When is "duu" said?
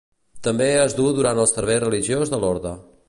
0.99-1.09